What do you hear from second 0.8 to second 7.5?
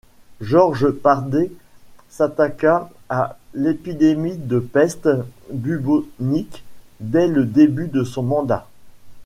Pardee s'attaqua à l'épidémie de peste bubonique dès le